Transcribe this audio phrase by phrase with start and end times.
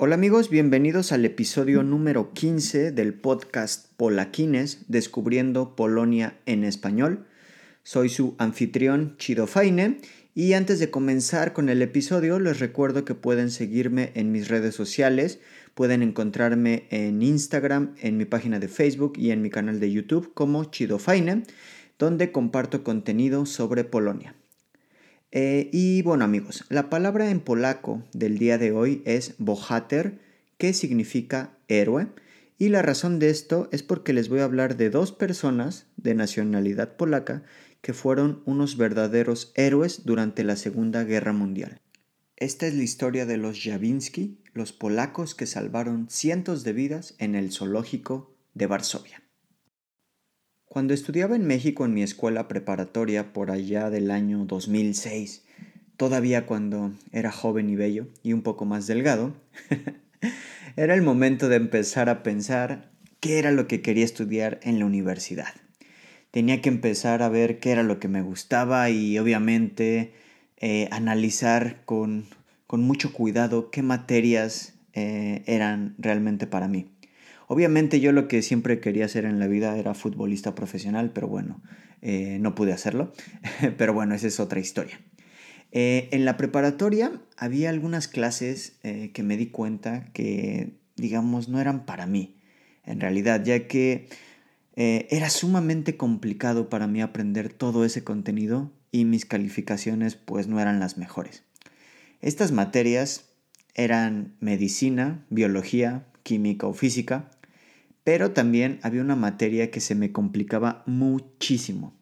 [0.00, 7.26] Hola amigos, bienvenidos al episodio número 15 del podcast Polaquines, Descubriendo Polonia en Español.
[7.82, 9.98] Soy su anfitrión Chido Faine
[10.36, 14.76] y antes de comenzar con el episodio les recuerdo que pueden seguirme en mis redes
[14.76, 15.40] sociales,
[15.74, 20.32] pueden encontrarme en Instagram, en mi página de Facebook y en mi canal de YouTube
[20.32, 21.42] como Chido Faine,
[21.98, 24.36] donde comparto contenido sobre Polonia.
[25.30, 30.18] Eh, y bueno amigos, la palabra en polaco del día de hoy es bohater,
[30.56, 32.08] que significa héroe.
[32.58, 36.14] Y la razón de esto es porque les voy a hablar de dos personas de
[36.14, 37.44] nacionalidad polaca
[37.82, 41.80] que fueron unos verdaderos héroes durante la Segunda Guerra Mundial.
[42.36, 47.34] Esta es la historia de los Javinsky, los polacos que salvaron cientos de vidas en
[47.34, 49.22] el zoológico de Varsovia.
[50.78, 55.42] Cuando estudiaba en México en mi escuela preparatoria por allá del año 2006,
[55.96, 59.34] todavía cuando era joven y bello y un poco más delgado,
[60.76, 64.86] era el momento de empezar a pensar qué era lo que quería estudiar en la
[64.86, 65.52] universidad.
[66.30, 70.12] Tenía que empezar a ver qué era lo que me gustaba y obviamente
[70.58, 72.26] eh, analizar con,
[72.70, 76.86] mucho cuidado qué materias eh, eran realmente para mí.
[77.48, 81.62] Obviamente yo lo que siempre quería hacer en la vida era futbolista profesional, pero bueno,
[82.02, 83.12] eh, no pude hacerlo.
[83.78, 85.00] pero bueno, esa es otra historia.
[85.72, 91.58] Eh, en la preparatoria había algunas clases eh, que me di cuenta que, digamos, no
[91.58, 92.36] eran para mí,
[92.84, 94.08] en realidad, ya que
[94.80, 100.78] era sumamente complicado para mí aprender todo ese contenido y mis calificaciones pues no eran
[100.78, 101.42] las mejores.
[102.20, 103.30] Estas materias
[103.74, 107.28] eran medicina, biología, química o física,
[108.08, 111.92] pero también había una materia que se me complicaba muchísimo.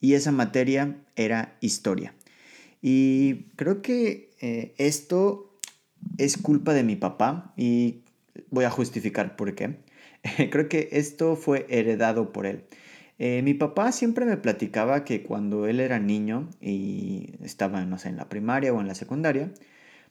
[0.00, 2.16] Y esa materia era historia.
[2.82, 5.56] Y creo que eh, esto
[6.18, 8.00] es culpa de mi papá y
[8.50, 9.76] voy a justificar por qué.
[10.50, 12.64] creo que esto fue heredado por él.
[13.20, 18.08] Eh, mi papá siempre me platicaba que cuando él era niño y estaba, no sé,
[18.08, 19.52] en la primaria o en la secundaria,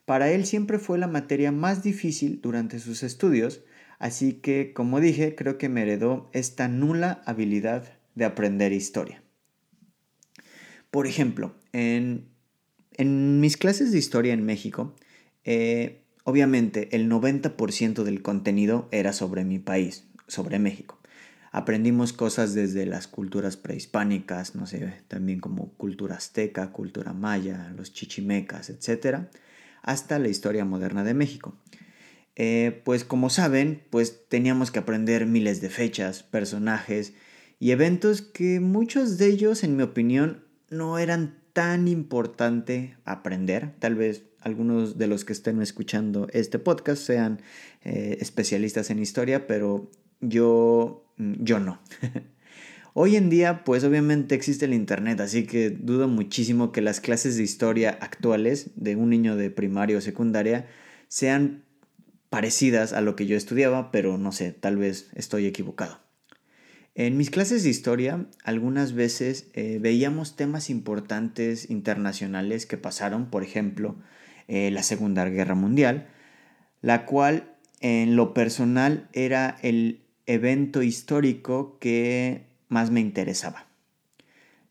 [0.06, 3.66] para él siempre fue la materia más difícil durante sus estudios
[4.02, 9.22] Así que, como dije, creo que me heredó esta nula habilidad de aprender historia.
[10.90, 12.26] Por ejemplo, en,
[12.98, 14.96] mis clases de historia en México,
[15.44, 20.98] eh, obviamente el 90% del contenido era sobre mi país, sobre México.
[21.52, 27.94] Aprendimos cosas desde las culturas prehispánicas, no sé, también como cultura azteca, cultura maya, los
[27.94, 29.28] chichimecas, etc.,
[29.84, 31.56] hasta la historia moderna de México.
[32.36, 37.14] Eh, pues como saben, pues teníamos que aprender miles de fechas, personajes
[37.60, 43.74] y eventos que muchos de ellos, en mi opinión, no eran tan importante aprender.
[43.80, 47.42] Tal vez algunos de los que estén escuchando este podcast sean
[47.84, 49.92] eh, especialistas en historia, pero
[50.22, 51.82] yo, mm, yo no.
[52.94, 57.38] Hoy en día, pues obviamente existe el Internet, así que dudo muchísimo que las clases
[57.38, 60.68] de historia actuales de un niño de primaria o secundaria
[61.08, 61.64] sean
[62.32, 66.00] parecidas a lo que yo estudiaba, pero no sé, tal vez estoy equivocado.
[66.96, 73.44] En mis clases de historia, algunas veces eh, veíamos temas importantes internacionales que pasaron, por
[73.44, 73.98] ejemplo,
[74.48, 76.08] eh, la Segunda Guerra Mundial,
[76.82, 83.71] la cual en lo personal era el evento histórico que más me interesaba.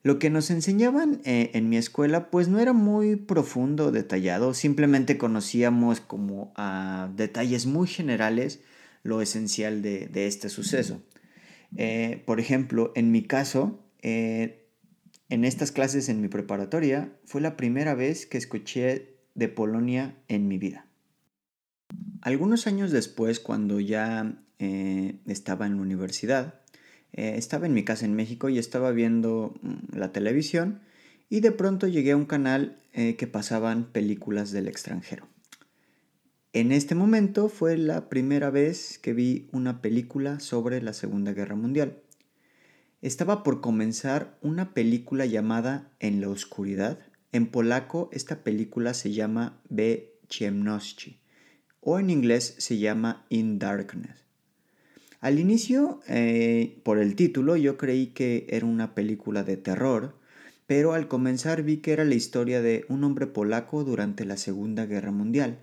[0.02, 4.54] Lo que nos enseñaban eh, en mi escuela pues no era muy profundo o detallado,
[4.54, 8.60] simplemente conocíamos como a detalles muy generales
[9.02, 11.02] lo esencial de, este suceso.
[11.76, 14.66] Eh, por ejemplo, en mi caso, eh,
[15.28, 20.48] en estas clases en mi preparatoria fue la primera vez que escuché de Polonia en
[20.48, 20.86] mi vida.
[22.22, 24.34] Algunos años después, cuando ya
[25.26, 26.59] estaba en la universidad,
[27.12, 30.80] eh, estaba en mi casa en México y estaba viendo mm, la televisión
[31.28, 35.28] y de pronto llegué a un canal eh, que pasaban películas del extranjero.
[36.52, 41.54] En este momento fue la primera vez que vi una película sobre la Segunda Guerra
[41.54, 42.02] Mundial.
[43.02, 46.98] Estaba por comenzar una película llamada En la Oscuridad.
[47.32, 51.20] En polaco esta película se llama Be Ciemności
[51.80, 54.29] o en inglés se llama In Darkness.
[55.20, 60.14] Al inicio, eh, por el título, yo creí que era una película de terror,
[60.66, 64.86] pero al comenzar vi que era la historia de un hombre polaco durante la Segunda
[64.86, 65.58] Guerra Mundial.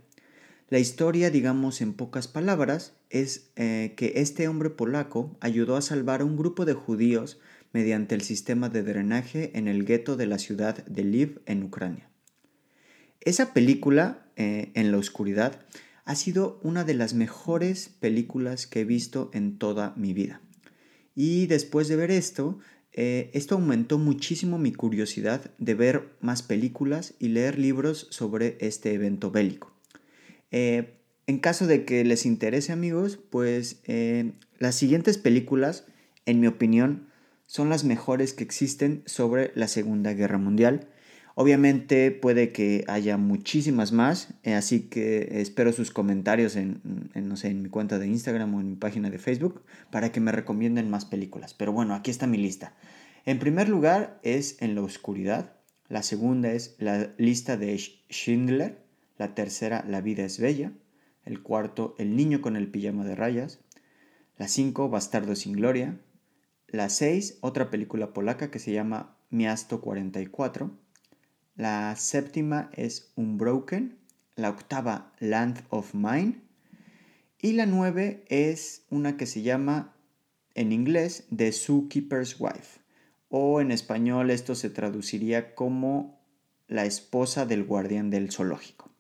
[0.69, 6.21] La historia, digamos en pocas palabras, es eh, que este hombre polaco ayudó a salvar
[6.21, 7.39] a un grupo de judíos
[7.73, 12.09] mediante el sistema de drenaje en el gueto de la ciudad de Lviv en Ucrania.
[13.21, 15.61] Esa película, eh, En la Oscuridad,
[16.07, 20.41] ha sido una de las mejores películas que he visto en toda mi vida.
[21.15, 22.59] Y después de ver esto,
[22.93, 28.93] eh, esto aumentó muchísimo mi curiosidad de ver más películas y leer libros sobre este
[28.93, 29.73] evento bélico.
[30.51, 35.87] Eh, en caso de que les interese amigos, pues eh, las siguientes películas,
[36.25, 37.09] en mi opinión,
[37.47, 40.87] son las mejores que existen sobre la Segunda Guerra Mundial
[41.39, 46.81] Obviamente puede que haya muchísimas más, eh, así que espero sus comentarios en,
[47.13, 49.61] no sé, en mi cuenta de Instagram o en mi página de Facebook
[49.91, 51.53] para que me recomienden más películas.
[51.53, 52.73] Pero bueno, aquí está mi lista.
[53.23, 55.53] En primer lugar es En la Oscuridad,
[55.89, 58.83] la segunda es La lista de Schindler,
[59.19, 60.71] la tercera La vida es bella,
[61.23, 63.59] el cuarto El niño con el pijama de rayas,
[64.39, 65.99] la cinco Bastardo sin gloria,
[66.67, 70.86] la seis otra película polaca que se llama Miasto 44,
[71.57, 73.97] la séptima es Unbroken.
[74.35, 76.35] La octava, Land of Mine.
[77.41, 79.95] Y la nueve es una que se llama
[80.53, 82.79] en inglés The Zookeeper's Wife.
[83.29, 86.21] O en español esto se traduciría como
[86.67, 88.91] La esposa del guardián del zoológico.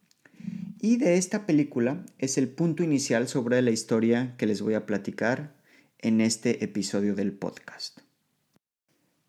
[0.81, 4.87] Y de esta película es el punto inicial sobre la historia que les voy a
[4.87, 5.53] platicar
[5.99, 8.06] en este episodio del podcast.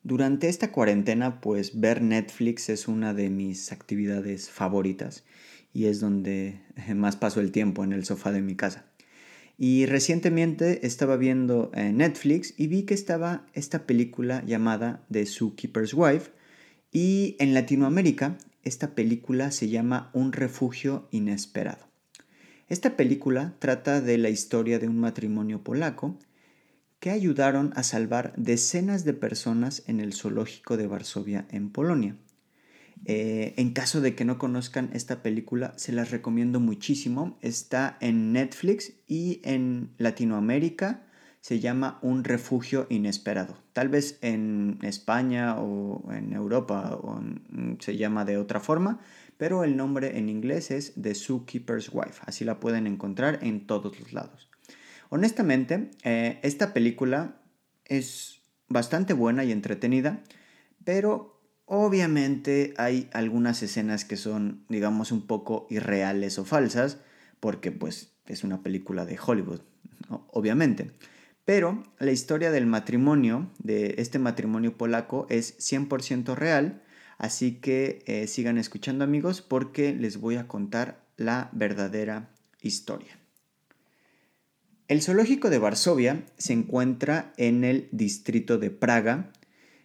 [0.09, 5.23] Durante esta cuarentena, pues ver Netflix es una de mis actividades favoritas
[5.75, 6.63] y es donde
[6.97, 8.87] más paso el tiempo en el sofá de mi casa.
[9.59, 15.93] Y recientemente estaba viendo eh, Netflix y vi que estaba esta película llamada The Zookeeper's
[15.93, 16.31] Wife
[16.91, 21.87] y en Latinoamérica esta película se llama Un refugio inesperado.
[22.71, 26.19] Esta película trata de la historia de un matrimonio polaco
[27.01, 32.17] que ayudaron a salvar decenas de personas en el zoológico de Varsovia en Polonia.
[33.05, 37.39] Eh, en caso de que no conozcan esta película, se las recomiendo muchísimo.
[37.41, 41.05] Está en Netflix y en Latinoamérica
[41.41, 43.57] se llama Un refugio inesperado.
[43.73, 47.01] Tal vez en España o en Europa
[47.79, 49.01] se llama de otra forma,
[49.37, 52.21] pero el nombre en inglés es The Zookeeper's Wife.
[52.27, 54.48] Así la pueden encontrar en todos los lados.
[55.11, 57.41] Honestamente, eh, esta película
[57.85, 60.23] es bastante buena y entretenida,
[60.85, 66.99] pero obviamente hay algunas escenas que son, digamos, un poco irreales o falsas,
[67.41, 69.61] porque pues es una película de Hollywood,
[70.31, 70.91] obviamente.
[71.45, 76.83] Pero la historia del matrimonio, de este matrimonio polaco, es 100% real,
[77.17, 82.29] así que eh, sigan escuchando amigos porque les voy a contar la verdadera
[82.61, 83.18] historia.
[84.89, 89.31] El zoológico de Varsovia se encuentra en el distrito de Praga,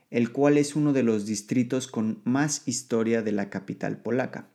[0.10, 4.48] el cual es uno de los distritos con más historia de la capital polaca.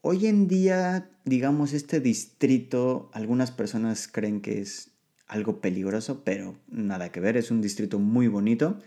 [0.00, 4.92] Hoy en día, digamos, este distrito, algunas personas creen que es
[5.26, 8.78] algo peligroso, pero nada que ver, es un distrito muy bonito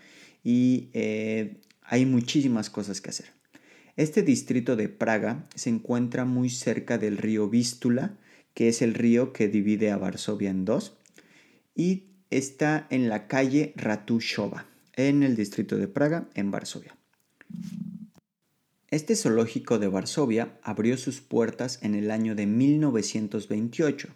[0.45, 3.33] y eh, hay muchísimas cosas que hacer.
[3.97, 8.17] Este distrito de Praga se encuentra muy cerca del río Vístula,
[8.53, 10.97] que es el río que divide a Varsovia en dos,
[11.75, 16.95] y está en la calle Ratushova, en el distrito de Praga, en Varsovia.
[18.89, 24.09] Este zoológico de Varsovia abrió sus puertas en el año de 1928,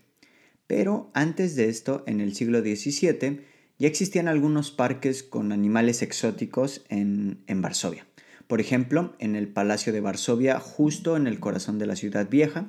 [0.68, 3.42] pero antes de esto, en el siglo XVII,
[3.78, 8.06] ya existían algunos parques con animales exóticos en, en Varsovia.
[8.48, 12.68] Por ejemplo, en el Palacio de Varsovia, justo en el corazón de la ciudad vieja,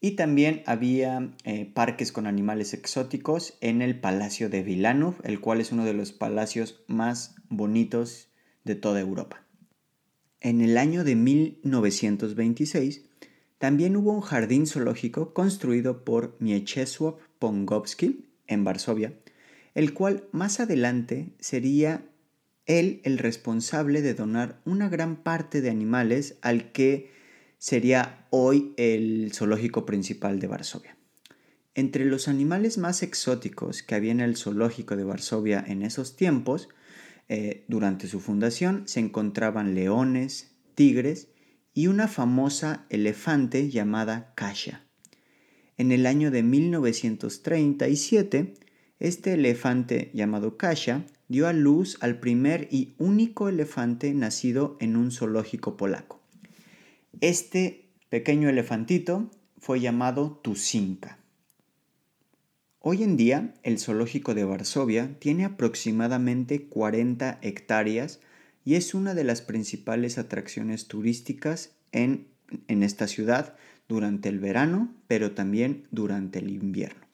[0.00, 5.60] y también había eh, parques con animales exóticos en el Palacio de Vilanov, el cual
[5.60, 8.28] es uno de los palacios más bonitos
[8.64, 9.46] de toda Europa.
[10.40, 13.06] En el año de 1926
[13.58, 19.14] también hubo un jardín zoológico construido por Mieczysław Pongowski en Varsovia,
[19.74, 22.04] el cual más adelante sería
[22.66, 27.15] él el responsable de donar una gran parte de animales al que
[27.66, 30.96] sería hoy el zoológico principal de Varsovia.
[31.74, 36.68] Entre los animales más exóticos que había en el zoológico de Varsovia en esos tiempos,
[37.28, 41.26] eh, durante su fundación, se encontraban leones, tigres
[41.74, 44.86] y una famosa elefante llamada Kasia.
[45.76, 48.54] En el año de 1937,
[49.00, 55.10] este elefante llamado Kasia dio a luz al primer y único elefante nacido en un
[55.10, 56.25] zoológico polaco.
[57.22, 61.18] Este pequeño elefantito fue llamado Tusinka.
[62.80, 68.20] Hoy en día, el zoológico de Varsovia tiene aproximadamente 40 hectáreas
[68.66, 72.28] y es una de las principales atracciones turísticas en,
[72.68, 73.56] en esta ciudad
[73.88, 77.06] durante el verano, pero también durante el invierno.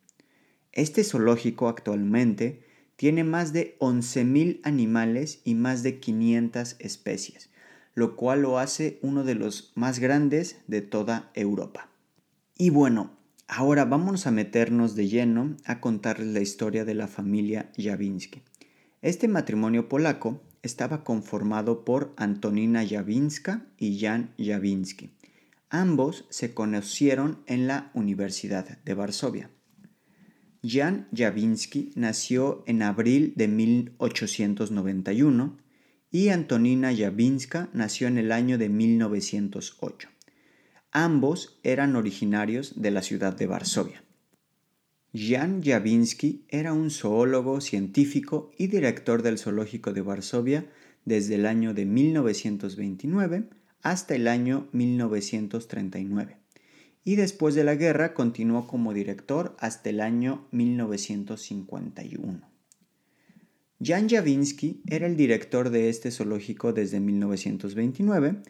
[0.73, 2.64] Este zoológico actualmente
[2.97, 7.51] tiene más de 11.000 animales y más de 500 especies,
[7.94, 11.88] lo cual lo hace uno de los más grandes de toda Europa.
[12.56, 13.11] Y bueno,
[13.54, 18.40] Ahora vamos a meternos de lleno a contarles la historia de la familia Jawiński.
[19.02, 25.11] Este matrimonio polaco estaba conformado por Antonina Jawinska y Jan Jawiński.
[25.68, 29.50] Ambos se conocieron en la Universidad de Varsovia.
[30.62, 35.58] Jan Jawiński nació en abril de 1891
[36.12, 40.09] y Antonina Jawinska nació en el año de 1908.
[40.92, 44.04] Ambos eran originarios de la ciudad de Varsovia.
[45.14, 50.66] Jan Jawiński era un zoólogo científico y director del Zoológico de Varsovia
[51.04, 53.49] desde el año de 1929
[53.83, 56.37] hasta el año 1939
[57.04, 62.51] y después de la guerra continuó como director hasta el año 1951.
[63.84, 68.42] Jan Jawiński era el director de este zoológico desde 1929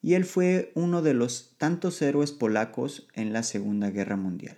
[0.00, 4.56] y él fue uno de los tantos héroes polacos en la Segunda Guerra Mundial.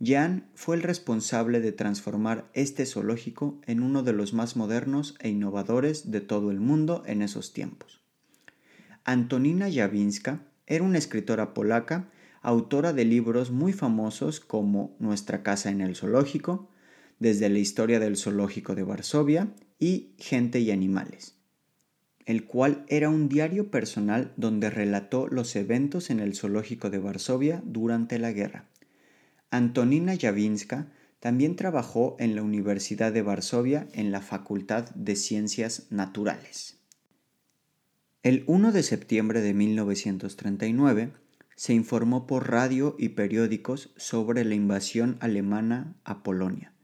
[0.00, 5.30] Jan fue el responsable de transformar este zoológico en uno de los más modernos e
[5.30, 8.02] innovadores de todo el mundo en esos tiempos.
[9.04, 12.10] Antonina Jawinska era una escritora polaca,
[12.42, 16.68] autora de libros muy famosos como Nuestra casa en el zoológico,
[17.18, 21.36] desde la historia del zoológico de Varsovia y Gente y Animales
[22.26, 27.62] el cual era un diario personal donde relató los eventos en el zoológico de Varsovia
[27.64, 28.66] durante la guerra.
[29.50, 30.88] Antonina Jawinska
[31.20, 36.78] también trabajó en la Universidad de Varsovia en la Facultad de Ciencias Naturales.
[38.24, 41.12] El 1 de septiembre de 1939
[41.54, 46.75] se informó por radio y periódicos sobre la invasión alemana a Polonia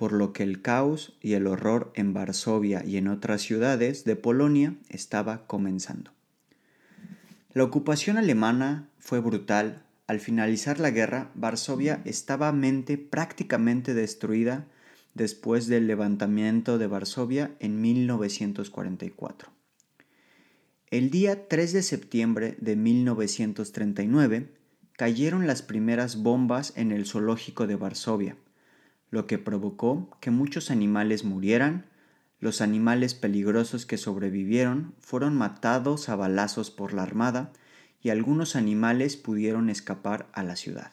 [0.00, 4.16] por lo que el caos y el horror en Varsovia y en otras ciudades de
[4.16, 6.10] Polonia estaba comenzando.
[7.52, 9.82] La ocupación alemana fue brutal.
[10.06, 12.50] Al finalizar la guerra, Varsovia estaba
[13.10, 14.64] prácticamente destruida
[15.12, 19.50] después del levantamiento de Varsovia en 1944.
[20.90, 24.48] El día 3 de septiembre de 1939
[24.96, 28.38] cayeron las primeras bombas en el zoológico de Varsovia,
[29.10, 31.86] lo que provocó que muchos animales murieran,
[32.38, 37.52] los animales peligrosos que sobrevivieron fueron matados a balazos por la Armada
[38.02, 40.92] y algunos animales pudieron escapar a la ciudad.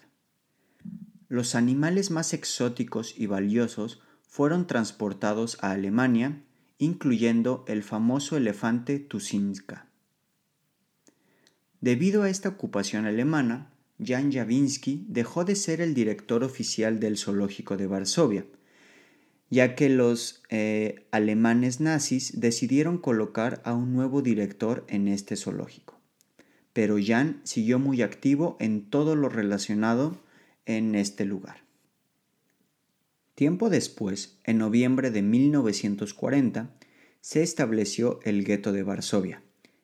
[1.29, 6.43] Los animales más exóticos y valiosos fueron transportados a Alemania,
[6.77, 9.87] incluyendo el famoso elefante Tusinska.
[11.79, 13.71] Debido a esta ocupación alemana,
[14.03, 18.45] Jan Jawiński dejó de ser el director oficial del zoológico de Varsovia,
[19.49, 25.99] ya que los eh, alemanes nazis decidieron colocar a un nuevo director en este zoológico.
[26.73, 30.21] Pero Jan siguió muy activo en todo lo relacionado
[30.65, 31.63] en este lugar.
[33.33, 36.75] Tiempo después, en noviembre de 1940,
[37.21, 39.41] se estableció el gueto de Varsovia,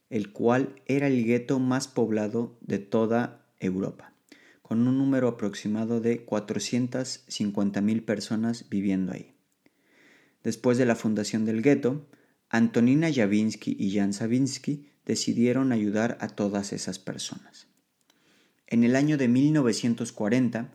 [0.09, 4.13] el cual era el gueto más poblado de toda Europa,
[4.61, 9.33] con un número aproximado de 450.000 personas viviendo ahí.
[10.43, 12.07] Después de la fundación del gueto,
[12.49, 17.67] Antonina Jawiński y Jan Savinsky decidieron ayudar a todas esas personas.
[18.67, 20.71] En el año de 1940,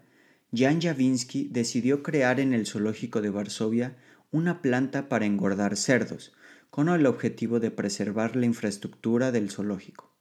[0.52, 3.96] Jan Jawiński decidió crear en el zoológico de Varsovia
[4.30, 6.32] una planta para engordar cerdos,
[6.70, 10.17] con el objetivo de preservar la infraestructura del zoológico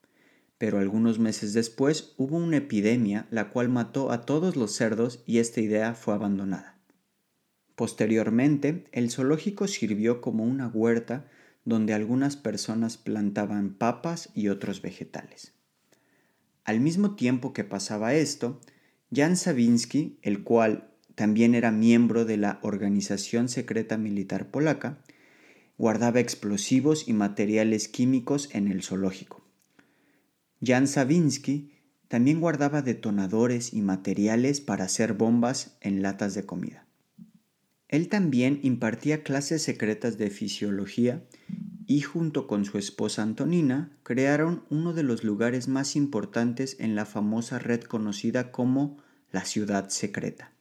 [0.57, 5.37] pero algunos meses después hubo una epidemia la cual mató a todos los cerdos y
[5.39, 6.79] esta idea fue abandonada.
[7.75, 11.27] Posteriormente, el zoológico sirvió como una huerta
[11.63, 15.53] donde algunas personas plantaban papas y otros vegetales.
[16.63, 18.59] Al mismo tiempo que pasaba esto,
[19.13, 24.99] Jan Savinsky, el cual también era miembro de la Organización Secreta Militar Polaca,
[25.77, 29.46] guardaba explosivos y materiales químicos en el zoológico.
[30.61, 31.71] Jan Savinsky
[32.07, 36.85] también guardaba detonadores y materiales para hacer bombas en latas de comida.
[37.89, 41.23] Él también impartía clases secretas de fisiología
[41.85, 47.05] y junto con su esposa Antonina crearon uno de los lugares más importantes en la
[47.05, 48.97] famosa red conocida como
[49.31, 50.51] la Ciudad Secreta.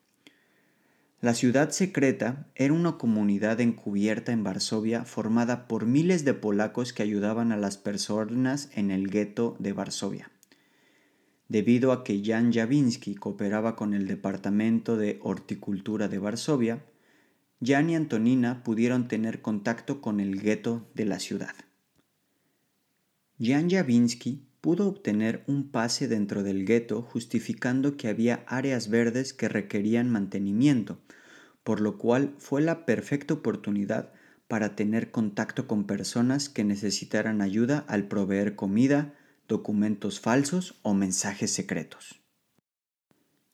[1.27, 7.03] La Ciudad Secreta era una comunidad encubierta en Varsovia formada por miles de polacos que
[7.03, 10.31] ayudaban a las personas en el gueto de Varsovia.
[11.49, 16.85] Debido a que Jan Javinsky cooperaba con el Departamento de Horticultura de Varsovia,
[17.61, 21.57] Jan y Antonina pudieron tener contacto con el gueto de la ciudad.
[23.41, 29.49] Jan Javinsky pudo obtener un pase dentro del gueto justificando que había áreas verdes que
[29.49, 30.99] requerían mantenimiento,
[31.65, 34.13] por lo cual fue la perfecta oportunidad
[34.49, 39.15] para tener contacto con personas que necesitaran ayuda al proveer comida,
[39.49, 42.21] documentos falsos o mensajes secretos.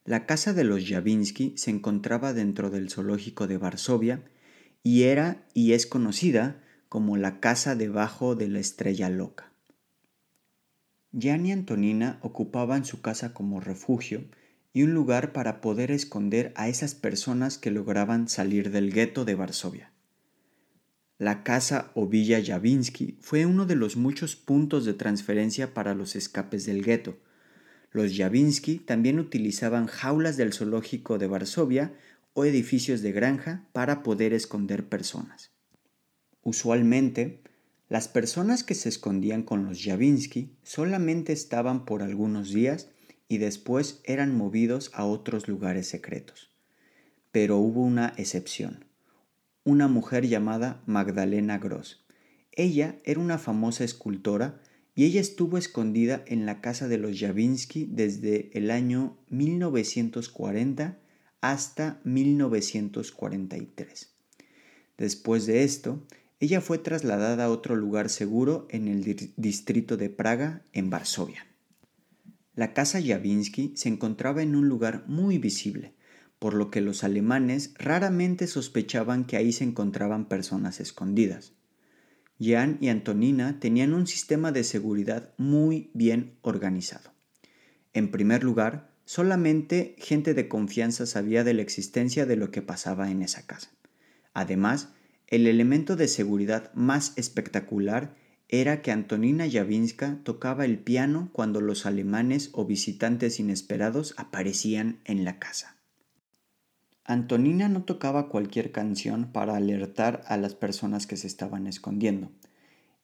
[0.04, 4.24] La casa de los Javinsky se encontraba dentro del zoológico de Varsovia
[4.82, 9.51] y era y es conocida como la casa debajo de la estrella loca.
[11.18, 14.24] Jan y Antonina ocupaban su casa como refugio
[14.72, 19.34] y un lugar para poder esconder a esas personas que lograban salir del gueto de
[19.34, 19.92] Varsovia.
[21.18, 26.16] La casa o Villa Javinsky fue uno de los muchos puntos de transferencia para los
[26.16, 27.18] escapes del gueto,
[27.92, 31.92] los Javinsky también utilizaban jaulas del zoológico de Varsovia
[32.32, 35.50] o edificios de granja para poder esconder personas.
[36.42, 37.42] Usualmente,
[37.92, 42.88] las personas que se escondían con los Javinsky solamente estaban por algunos días
[43.28, 46.48] y después eran movidos a otros lugares secretos.
[47.32, 48.86] Pero hubo una excepción,
[49.62, 52.02] una mujer llamada Magdalena Gross.
[52.52, 54.58] Ella era una famosa escultora
[54.94, 60.98] y ella estuvo escondida en la casa de los Javinsky desde el año 1940
[61.42, 64.14] hasta 1943.
[64.96, 66.02] Después de esto,
[66.42, 71.46] ella fue trasladada a otro lugar seguro en el distrito de Praga, en Varsovia.
[72.56, 75.94] La casa Javinsky se encontraba en un lugar muy visible,
[76.40, 81.52] por lo que los alemanes raramente sospechaban que ahí se encontraban personas escondidas.
[82.40, 87.12] Jan y Antonina tenían un sistema de seguridad muy bien organizado.
[87.92, 93.12] En primer lugar, solamente gente de confianza sabía de la existencia de lo que pasaba
[93.12, 93.70] en esa casa.
[94.34, 94.92] Además,
[95.32, 98.14] el elemento de seguridad más espectacular
[98.50, 105.24] era que Antonina Javinska tocaba el piano cuando los alemanes o visitantes inesperados aparecían en
[105.24, 105.78] la casa.
[107.06, 112.30] Antonina no tocaba cualquier canción para alertar a las personas que se estaban escondiendo.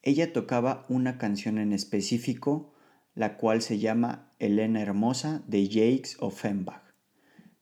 [0.02, 2.74] Ella tocaba una canción en específico,
[3.14, 6.82] la cual se llama Elena Hermosa de Jacques Offenbach.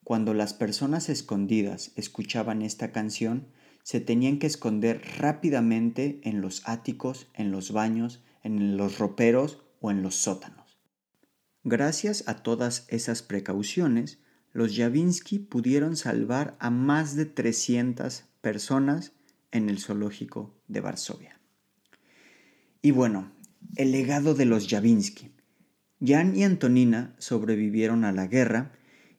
[0.03, 3.47] Cuando las personas escondidas escuchaban esta canción,
[3.87, 9.93] se tenían que esconder rápidamente en los áticos, en los baños, en los roperos o
[9.93, 10.81] en los sótanos.
[11.63, 14.19] Gracias a todas esas precauciones,
[14.53, 19.13] los Javinsky pudieron salvar a más de 300 personas
[19.53, 21.39] en el zoológico de Varsovia.
[22.83, 23.31] Y bueno,
[23.77, 25.31] el legado de los Javinsky.
[26.05, 28.73] Jan y Antonina sobrevivieron a la guerra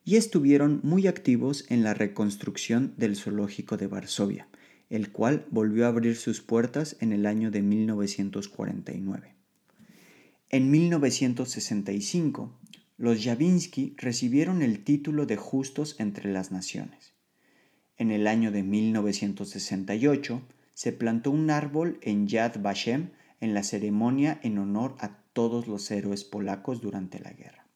[0.07, 4.47] y estuvieron muy activos en la reconstrucción del zoológico de Varsovia,
[4.89, 9.35] el cual volvió a abrir sus puertas en el año de 1949.
[10.49, 12.57] En 1965,
[12.97, 17.13] los Javinsky recibieron el título de Justos entre las Naciones.
[17.97, 20.41] En el año de 1968
[20.73, 25.91] se plantó un árbol en Yad Vashem en la ceremonia en honor a todos los
[25.91, 27.67] héroes polacos durante la guerra.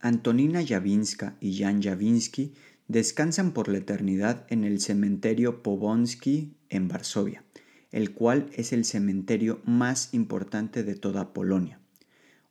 [0.00, 2.54] Antonina Javinska y Jan Javinsky
[2.90, 7.44] descansan por la eternidad en el cementerio Powązki en Varsovia,
[7.92, 11.78] el cual es el cementerio más importante de toda Polonia.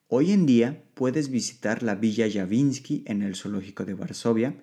[0.08, 4.56] Hoy en día puedes visitar la Villa Javinsky en el Zoológico de Varsovia.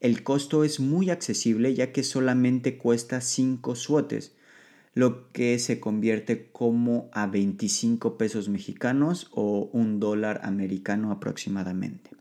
[0.00, 4.34] El costo es muy accesible ya que solamente cuesta 5 suotes,
[4.94, 12.19] lo que se convierte como a 25 pesos mexicanos o un dólar americano aproximadamente.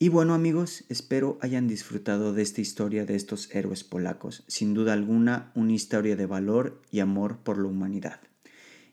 [0.00, 4.44] Y bueno amigos, espero hayan disfrutado de esta historia de estos héroes polacos.
[4.46, 8.20] Sin duda alguna, una historia de valor y amor por la humanidad.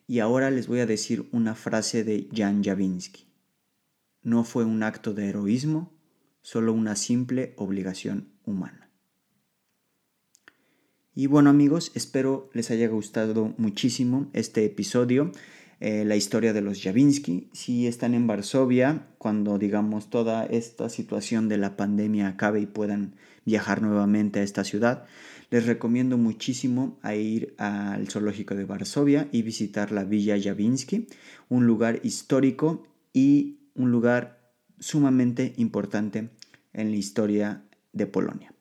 [0.07, 3.27] Y ahora les voy a decir una frase de Jan Javinsky.
[4.23, 5.93] No fue un acto de heroísmo,
[6.41, 8.89] solo una simple obligación humana.
[11.13, 15.31] Y bueno amigos, espero les haya gustado muchísimo este episodio.
[15.79, 17.49] Eh, la historia de los Javinsky.
[17.53, 23.15] Si están en Varsovia, cuando digamos toda esta situación de la pandemia acabe y puedan
[23.45, 25.05] viajar nuevamente a esta ciudad,
[25.49, 31.07] les recomiendo muchísimo a ir al zoológico de Varsovia y visitar la Villa Javinsky,
[31.49, 34.39] un lugar histórico y un lugar
[34.79, 36.29] sumamente importante
[36.73, 38.53] en la historia de Polonia.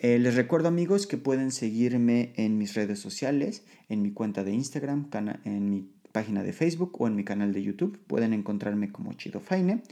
[0.00, 4.52] Eh, les recuerdo amigos que pueden seguirme en mis redes sociales, en mi cuenta de
[4.52, 5.10] Instagram,
[5.44, 7.96] en mi página de Facebook o en mi canal de YouTube.
[8.08, 9.84] Pueden encontrarme como Chido Faine.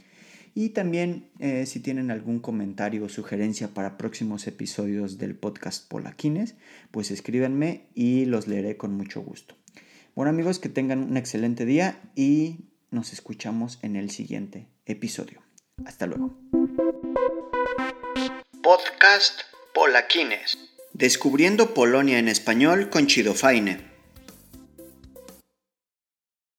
[0.53, 6.55] Y también eh, si tienen algún comentario o sugerencia para próximos episodios del podcast Polaquines,
[6.91, 9.55] pues escríbanme y los leeré con mucho gusto.
[10.15, 15.41] Bueno amigos, que tengan un excelente día y nos escuchamos en el siguiente episodio.
[15.85, 16.37] Hasta luego.
[18.61, 20.57] Podcast Polaquines.
[20.91, 23.96] Descubriendo Polonia en español con Chido Faine.